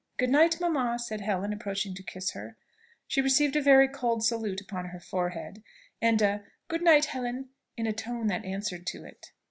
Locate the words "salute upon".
4.25-4.85